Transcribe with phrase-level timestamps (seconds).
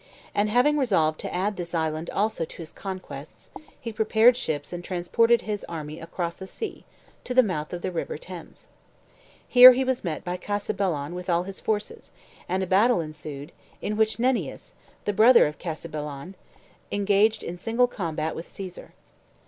[0.33, 4.83] And having resolved to add this island also to his conquests, he prepared ships and
[4.83, 6.85] transported his army across the sea,
[7.23, 8.67] to the mouth of the River Thames.
[9.47, 12.11] Here he was met by Cassibellaun with all his forces,
[12.49, 14.73] and a battle ensued, in which Nennius,
[15.05, 16.33] the brother of Cassibellaun,
[16.91, 18.93] engaged in single combat with Csesar.